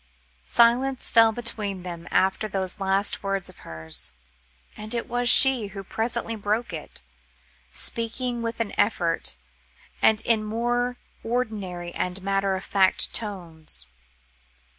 Silence 0.43 1.11
fell 1.11 1.31
between 1.31 1.83
them 1.83 2.07
after 2.09 2.47
those 2.47 2.79
last 2.79 3.21
words 3.21 3.49
of 3.49 3.59
hers; 3.59 4.11
and 4.75 4.95
it 4.95 5.07
was 5.07 5.29
she 5.29 5.67
who 5.67 5.83
presently 5.83 6.35
broke 6.35 6.73
it, 6.73 7.01
speaking 7.69 8.41
with 8.41 8.59
an 8.59 8.73
effort, 8.79 9.35
and 10.01 10.21
in 10.21 10.43
more 10.43 10.97
ordinary 11.23 11.93
and 11.93 12.23
matter 12.23 12.55
of 12.55 12.63
fact 12.63 13.13
tones. 13.13 13.85